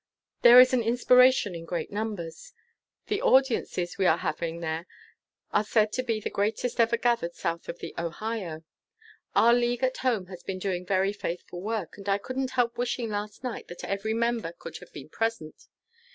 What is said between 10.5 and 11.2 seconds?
doing very